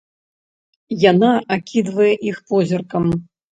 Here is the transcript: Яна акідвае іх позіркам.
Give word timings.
Яна 1.11 1.29
акідвае 1.57 2.11
іх 2.33 2.43
позіркам. 2.51 3.05